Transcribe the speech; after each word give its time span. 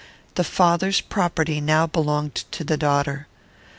The 0.33 0.43
father's 0.43 0.99
property 0.99 1.61
now 1.61 1.85
belonged 1.85 2.33
to 2.53 2.63
the 2.63 2.75
daughter. 2.75 3.27